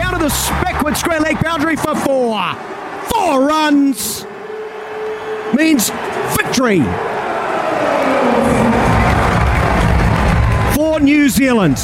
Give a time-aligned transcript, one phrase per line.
[0.00, 2.54] Down to the Speckwoods Great Lake boundary for four.
[3.12, 4.24] Four runs
[5.54, 5.90] means
[6.34, 6.80] victory
[10.74, 11.76] for New Zealand.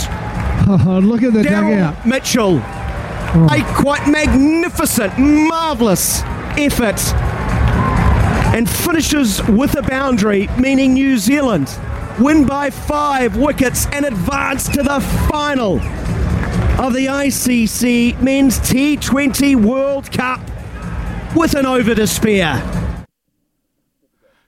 [0.66, 2.06] Oh, look at the Daryl dugout.
[2.06, 2.62] Mitchell.
[2.64, 3.48] Oh.
[3.52, 6.22] A quite magnificent, marvellous
[6.56, 6.98] effort.
[8.56, 11.68] And finishes with a boundary, meaning New Zealand
[12.18, 15.80] win by five wickets and advance to the final
[16.78, 20.40] of the ICC Men's T20 World Cup
[21.34, 22.62] with an over to spare.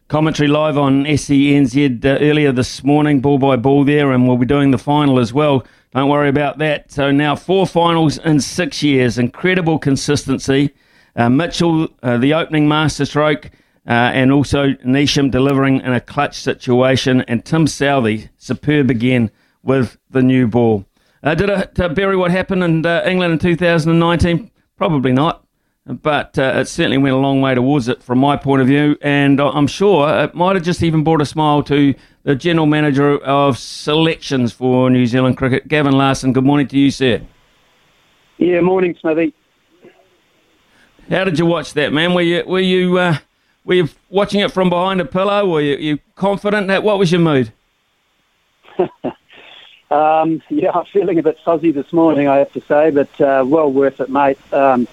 [0.08, 4.44] Commentary live on SENZ uh, earlier this morning, ball by ball there, and we'll be
[4.44, 5.66] doing the final as well.
[5.94, 6.92] Don't worry about that.
[6.92, 10.74] So now four finals in six years, incredible consistency.
[11.16, 13.46] Uh, Mitchell, uh, the opening masterstroke,
[13.86, 19.30] uh, and also Neesham delivering in a clutch situation, and Tim Southee, superb again
[19.62, 20.84] with the new ball.
[21.22, 24.50] Uh, did it uh, bury what happened in uh, England in 2019?
[24.76, 25.44] Probably not,
[25.84, 28.96] but uh, it certainly went a long way towards it from my point of view,
[29.02, 33.18] and I'm sure it might have just even brought a smile to the general manager
[33.18, 36.32] of selections for New Zealand cricket, Gavin Larsen.
[36.32, 37.20] Good morning to you, sir.
[38.36, 39.34] Yeah, morning, Smithy.
[41.10, 42.14] How did you watch that, man?
[42.14, 43.18] Were you were you uh,
[43.64, 45.48] were you watching it from behind a pillow?
[45.48, 46.68] Were you, you confident?
[46.68, 47.52] That what was your mood?
[49.90, 53.44] Um, yeah, I'm feeling a bit fuzzy this morning, I have to say, but uh,
[53.46, 54.38] well worth it, mate.
[54.52, 54.86] Um,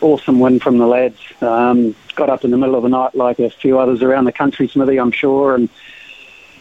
[0.00, 1.20] awesome win from the lads.
[1.40, 4.32] Um, got up in the middle of the night like a few others around the
[4.32, 5.68] country, Smithy, I'm sure, and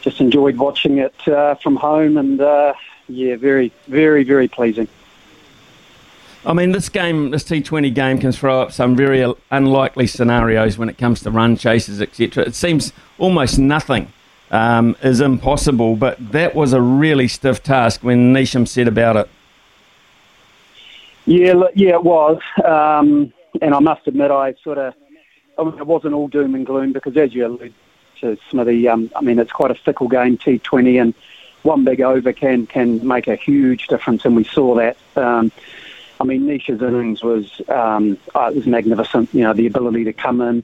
[0.02, 2.18] just enjoyed watching it uh, from home.
[2.18, 2.74] And uh,
[3.10, 4.88] yeah, very, very, very pleasing.
[6.46, 10.88] I mean, this game, this T20 game, can throw up some very unlikely scenarios when
[10.88, 12.46] it comes to run chases, etc.
[12.46, 14.14] It seems almost nothing
[14.52, 19.30] um, is impossible, but that was a really stiff task when Neesham said about it.
[21.26, 22.40] Yeah, yeah, it was.
[22.64, 24.94] Um, and I must admit, I sort of,
[25.58, 27.74] it wasn't all doom and gloom because, as you allude
[28.22, 31.14] to, Smithy, um, I mean, it's quite a fickle game, T20, and
[31.64, 34.98] one big over can can make a huge difference, and we saw that.
[35.16, 35.52] Um,
[36.20, 39.34] I mean, Neesham's innings was um, uh, it was magnificent.
[39.34, 40.64] You know, the ability to come in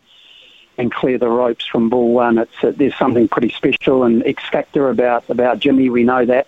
[0.77, 2.37] and clear the ropes from bull one.
[2.37, 5.89] It's uh, there's something pretty special and X factor about about Jimmy.
[5.89, 6.47] We know that.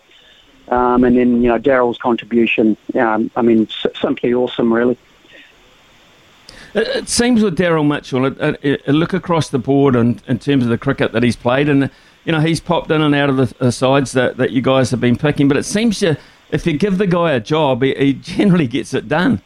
[0.67, 2.75] Um, and then you know Daryl's contribution.
[2.95, 4.97] Um, I mean, s- simply awesome, really.
[6.73, 10.63] It, it seems with Daryl Mitchell, it, it, look across the board in, in terms
[10.63, 11.89] of the cricket that he's played, and
[12.25, 14.89] you know he's popped in and out of the, the sides that, that you guys
[14.89, 15.47] have been picking.
[15.47, 16.17] But it seems you,
[16.49, 19.41] if you give the guy a job, he, he generally gets it done.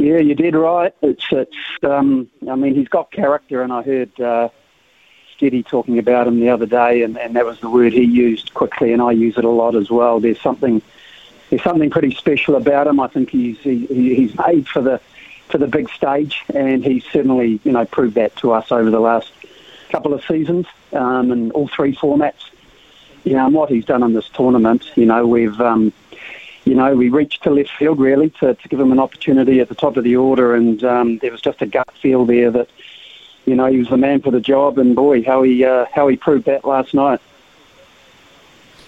[0.00, 0.94] Yeah, you did right.
[1.02, 1.56] It's it's.
[1.82, 4.48] Um, I mean, he's got character, and I heard uh,
[5.36, 8.54] Steady talking about him the other day, and, and that was the word he used
[8.54, 10.18] quickly, and I use it a lot as well.
[10.18, 10.80] There's something
[11.50, 12.98] there's something pretty special about him.
[12.98, 15.02] I think he's he, he- he's made for the
[15.50, 19.00] for the big stage, and he's certainly you know proved that to us over the
[19.00, 19.30] last
[19.90, 22.48] couple of seasons um, in all three formats.
[23.24, 25.92] You know, and what he's done in this tournament, you know, we've um,
[26.70, 29.68] you know, we reached to left field really to, to give him an opportunity at
[29.68, 32.68] the top of the order, and um, there was just a gut feel there that,
[33.44, 36.06] you know, he was the man for the job, and boy, how he uh, how
[36.06, 37.20] he proved that last night.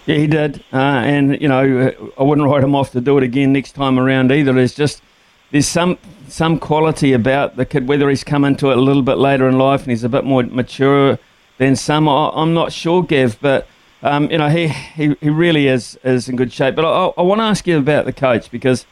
[0.07, 3.25] Yeah, he did, uh, and you know I wouldn't write him off to do it
[3.25, 4.53] again next time around either.
[4.53, 5.03] There's just
[5.51, 9.19] there's some some quality about the kid, whether he's come into it a little bit
[9.19, 11.19] later in life and he's a bit more mature
[11.59, 12.09] than some.
[12.09, 13.67] I, I'm not sure, Gav, but
[14.03, 16.75] um, you know he, he, he really is is in good shape.
[16.75, 18.87] But I, I want to ask you about the coach because.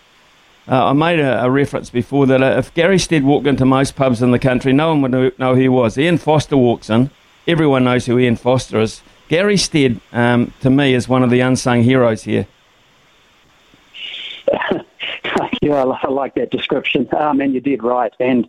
[0.69, 3.97] Uh, I made a, a reference before that uh, if Gary Stead walked into most
[3.97, 5.99] pubs in the country, no one would know, who he was.
[5.99, 7.11] Ian Foster walks in,
[7.49, 9.03] everyone knows who Ian Foster is.
[9.29, 12.47] Gary Stead, um, to me, is one of the unsung heroes here.
[15.63, 17.09] yeah, I like that description.
[17.17, 18.13] Um, and you did right.
[18.21, 18.49] And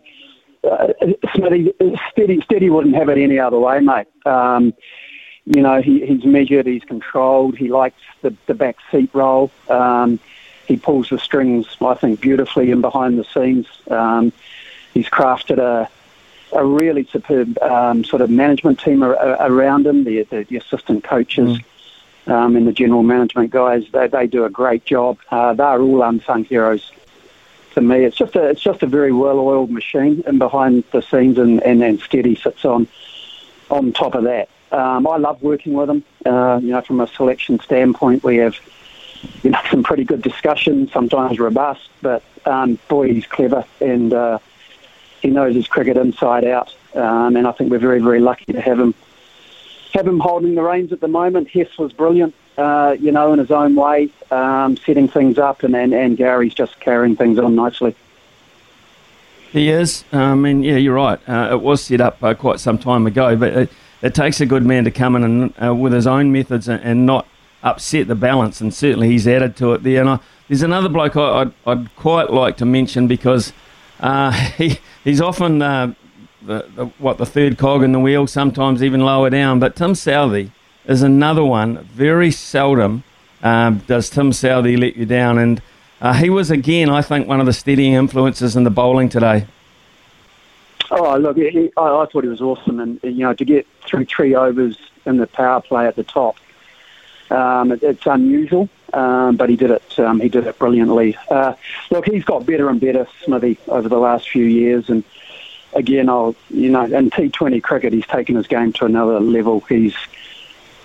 [0.68, 0.88] uh,
[1.34, 1.72] Smithy,
[2.10, 4.06] steady, steady wouldn't have it any other way, mate.
[4.26, 4.72] Um,
[5.46, 9.50] you know, he, he's measured, he's controlled, he likes the, the back seat role.
[9.68, 10.20] Um,
[10.66, 13.66] he pulls the strings, I think, beautifully in behind the scenes.
[13.90, 14.32] Um,
[14.94, 15.88] he's crafted a,
[16.56, 21.04] a really superb um, sort of management team ar- around him, the, the, the assistant
[21.04, 21.58] coaches.
[21.58, 21.64] Mm.
[22.24, 25.18] Um, and the general management guys, they, they do a great job.
[25.28, 26.92] Uh, they're all unsung heroes
[27.74, 28.04] to me.
[28.04, 31.60] It's just a it's just a very well oiled machine, and behind the scenes, and,
[31.62, 32.86] and, and Steady sits on
[33.70, 34.48] on top of that.
[34.72, 36.02] Um, I love working with him.
[36.24, 38.56] Uh, you know, from a selection standpoint, we have
[39.42, 44.38] you know some pretty good discussions, sometimes robust, but um, boy, he's clever and uh,
[45.20, 46.74] he knows his cricket inside out.
[46.94, 48.94] Um, and I think we're very, very lucky to have him
[49.94, 51.48] have him holding the reins at the moment.
[51.48, 55.76] Hess was brilliant, uh, you know, in his own way, um, setting things up, and,
[55.76, 57.94] and, and Gary's just carrying things on nicely.
[59.50, 60.04] He is.
[60.10, 61.20] I mean, yeah, you're right.
[61.28, 63.68] Uh, it was set up uh, quite some time ago, but
[64.02, 66.82] it, takes a good man to come in and uh, with his own methods and,
[66.82, 67.26] and, not
[67.62, 68.60] upset the balance.
[68.60, 70.00] And certainly he's added to it there.
[70.00, 70.18] And I,
[70.48, 73.52] there's another bloke I, would I'd quite like to mention because
[74.00, 75.94] uh, he he's often uh,
[76.42, 79.60] the, the, what the third cog in the wheel, sometimes even lower down.
[79.60, 80.50] But Tim Southee
[80.86, 81.84] is another one.
[81.84, 83.04] Very seldom
[83.42, 85.62] um, does Tim Southee let you down, and
[86.00, 89.46] uh, he was again, I think, one of the steadying influences in the bowling today.
[90.90, 94.06] Oh, look, he, I, I, thought he was awesome, and you know, to get through
[94.06, 96.36] three overs in the power play at the top,
[97.30, 99.98] um, it, it's unusual, um, but he did it.
[99.98, 101.16] Um, he did it brilliantly.
[101.30, 101.54] Uh,
[101.90, 105.04] look, he's got better and better, Smithy, over the last few years, and
[105.74, 109.60] again, I'll you know, in T20 cricket, he's taken his game to another level.
[109.60, 109.94] He's,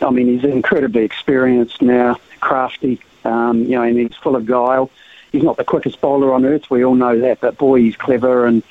[0.02, 4.92] I mean, he's incredibly experienced now, crafty, um, you know, and he's full of guile
[5.32, 6.70] he's not the quickest bowler on earth.
[6.70, 8.64] We all know that, but boy, he's clever and.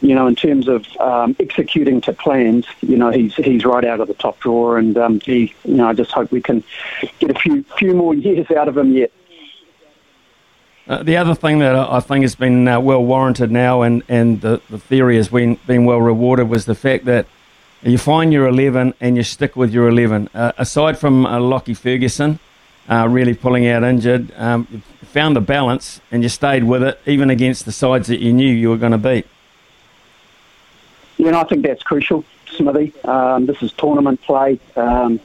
[0.00, 4.00] You know, in terms of um, executing to plans, you know, he's he's right out
[4.00, 6.62] of the top drawer, and um, he, you know, I just hope we can
[7.18, 9.12] get a few few more years out of him yet.
[10.88, 14.40] Uh, the other thing that I think has been uh, well warranted now, and, and
[14.40, 17.26] the, the theory has been, been well rewarded, was the fact that
[17.82, 20.30] you find your 11 and you stick with your 11.
[20.32, 22.40] Uh, aside from uh, Lockie Ferguson,
[22.88, 24.32] uh, really pulling out injured.
[24.36, 28.20] Um, you found the balance and you stayed with it, even against the sides that
[28.20, 29.26] you knew you were going to beat.
[31.28, 32.94] Yeah, and I think that's crucial, Smithy.
[33.04, 34.58] Um, this is tournament play.
[34.76, 35.20] Um,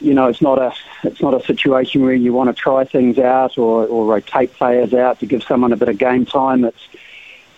[0.00, 0.72] you know, it's not a
[1.02, 4.94] it's not a situation where you want to try things out or, or rotate players
[4.94, 6.64] out to give someone a bit of game time.
[6.64, 6.88] It's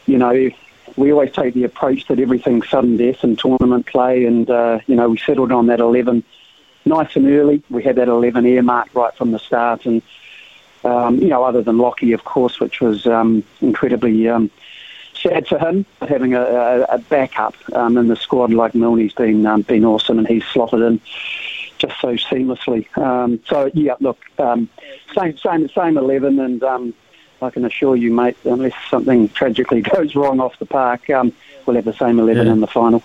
[0.06, 0.50] you know,
[0.96, 4.96] we always take the approach that everything's sudden death in tournament play, and uh, you
[4.96, 6.24] know, we settled on that eleven
[6.86, 7.62] nice and early.
[7.70, 10.02] We had that 11 earmarked right from the start, and
[10.82, 14.50] um, you know, other than Lockie, of course, which was um, incredibly um,
[15.22, 19.46] sad for him, having a, a, a backup um, in the squad like Milne's been
[19.46, 21.00] um, been awesome, and he's slotted in
[21.78, 22.86] just so seamlessly.
[22.98, 24.68] Um, so yeah, look, um,
[25.14, 26.94] same same same 11, and um,
[27.40, 31.32] I can assure you, mate, unless something tragically goes wrong off the park, um,
[31.66, 32.52] we'll have the same 11 yeah.
[32.52, 33.02] in the final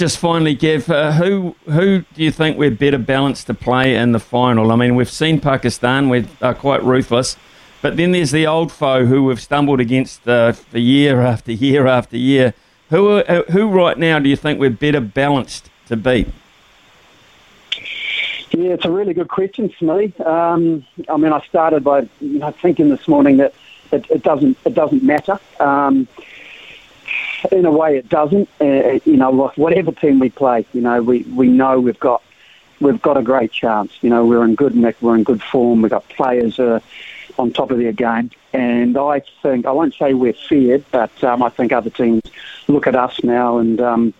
[0.00, 4.12] just finally, Gav, uh, who who do you think we're better balanced to play in
[4.12, 4.72] the final?
[4.72, 7.36] I mean, we've seen Pakistan; we're uh, quite ruthless,
[7.82, 11.86] but then there's the old foe who we've stumbled against uh, for year after year
[11.86, 12.54] after year.
[12.90, 16.28] Who uh, who right now do you think we're better balanced to beat?
[18.50, 20.12] Yeah, it's a really good question for me.
[20.24, 23.54] Um, I mean, I started by you know, thinking this morning that
[23.92, 25.38] it, it doesn't it doesn't matter.
[25.60, 26.08] Um,
[27.52, 28.48] in a way, it doesn't.
[28.60, 32.22] Uh, you know, whatever team we play, you know, we, we know we've got
[32.80, 33.92] we've got a great chance.
[34.02, 35.82] You know, we're in good nick, we're in good form.
[35.82, 36.80] We've got players uh,
[37.40, 41.42] on top of their game, and I think I won't say we're feared, but um,
[41.42, 42.22] I think other teams
[42.68, 43.80] look at us now and.
[43.80, 44.14] Um,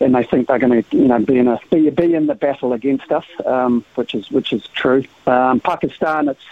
[0.00, 2.36] and they think they're going to, you know, be in a be, be in the
[2.36, 5.02] battle against us, um, which is which is true.
[5.26, 6.44] Um, Pakistan, it's,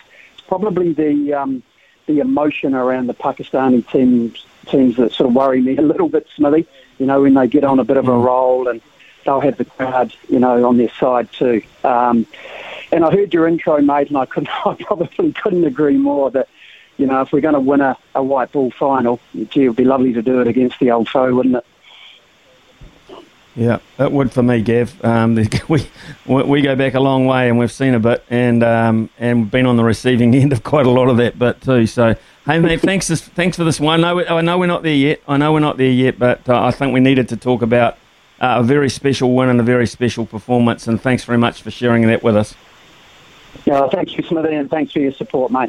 [0.48, 1.62] probably the um,
[2.06, 6.26] the emotion around the Pakistani teams teams that sort of worry me a little bit,
[6.34, 6.66] Smithy.
[6.98, 8.24] You know, when they get on a bit of a mm.
[8.24, 8.80] roll and
[9.24, 11.62] they'll have the crowd, you know, on their side too.
[11.84, 12.26] Um,
[12.92, 16.48] and I heard your intro, mate, and I couldn't, I probably couldn't agree more that,
[16.96, 19.76] you know, if we're going to win a, a white ball final, gee, it would
[19.76, 21.66] be lovely to do it against the old foe, wouldn't it?
[23.56, 25.02] Yeah, it would for me, Gav.
[25.02, 25.34] Um,
[25.68, 25.88] we
[26.26, 29.64] we go back a long way, and we've seen a bit, and um, and been
[29.64, 31.86] on the receiving end of quite a lot of that bit too.
[31.86, 34.04] So, hey mate, thanks thanks for this one.
[34.04, 35.22] I know I know we're not there yet.
[35.26, 37.94] I know we're not there yet, but uh, I think we needed to talk about
[38.40, 40.86] uh, a very special win and a very special performance.
[40.86, 42.54] And thanks very much for sharing that with us.
[43.64, 45.64] Yeah, thanks you, Smithy, and thanks for your support, mate.